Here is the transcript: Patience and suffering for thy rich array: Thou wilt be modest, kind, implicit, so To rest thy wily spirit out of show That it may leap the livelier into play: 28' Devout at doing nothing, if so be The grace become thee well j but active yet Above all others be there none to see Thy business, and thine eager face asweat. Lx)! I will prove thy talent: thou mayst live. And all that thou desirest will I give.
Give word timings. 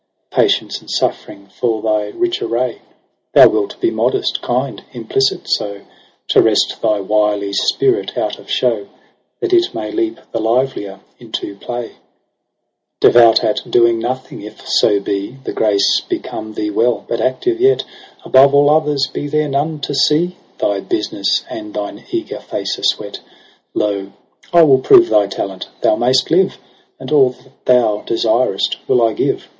Patience 0.31 0.79
and 0.81 0.89
suffering 0.89 1.45
for 1.45 1.79
thy 1.79 2.05
rich 2.17 2.41
array: 2.41 2.81
Thou 3.35 3.49
wilt 3.49 3.79
be 3.79 3.91
modest, 3.91 4.41
kind, 4.41 4.81
implicit, 4.93 5.41
so 5.45 5.81
To 6.29 6.41
rest 6.41 6.75
thy 6.81 6.99
wily 7.01 7.53
spirit 7.53 8.17
out 8.17 8.39
of 8.39 8.49
show 8.49 8.87
That 9.41 9.53
it 9.53 9.75
may 9.75 9.91
leap 9.91 10.19
the 10.31 10.39
livelier 10.39 11.01
into 11.19 11.55
play: 11.55 11.97
28' 12.99 12.99
Devout 13.01 13.43
at 13.43 13.69
doing 13.69 13.99
nothing, 13.99 14.41
if 14.41 14.67
so 14.67 14.99
be 14.99 15.37
The 15.43 15.53
grace 15.53 16.01
become 16.09 16.55
thee 16.55 16.71
well 16.71 17.01
j 17.01 17.05
but 17.07 17.21
active 17.21 17.61
yet 17.61 17.83
Above 18.25 18.55
all 18.55 18.71
others 18.71 19.07
be 19.13 19.27
there 19.27 19.49
none 19.49 19.77
to 19.81 19.93
see 19.93 20.35
Thy 20.57 20.79
business, 20.79 21.43
and 21.47 21.75
thine 21.75 22.05
eager 22.09 22.39
face 22.39 22.75
asweat. 22.79 23.19
Lx)! 23.75 24.11
I 24.51 24.63
will 24.63 24.79
prove 24.79 25.09
thy 25.09 25.27
talent: 25.27 25.67
thou 25.81 25.95
mayst 25.95 26.31
live. 26.31 26.57
And 26.99 27.11
all 27.11 27.29
that 27.33 27.65
thou 27.65 27.99
desirest 28.01 28.77
will 28.87 29.03
I 29.07 29.13
give. 29.13 29.47